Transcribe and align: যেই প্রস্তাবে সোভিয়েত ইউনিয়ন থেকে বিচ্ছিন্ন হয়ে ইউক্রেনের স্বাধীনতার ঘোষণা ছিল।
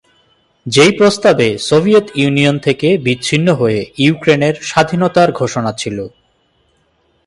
যেই 0.65 0.91
প্রস্তাবে 0.97 1.47
সোভিয়েত 1.67 2.07
ইউনিয়ন 2.15 2.55
থেকে 2.59 2.87
বিচ্ছিন্ন 2.97 3.47
হয়ে 3.53 3.81
ইউক্রেনের 3.97 4.55
স্বাধীনতার 4.61 5.29
ঘোষণা 5.31 5.71
ছিল। 5.77 5.97